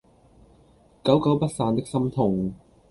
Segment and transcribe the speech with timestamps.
[1.03, 2.55] 久久不散的心痛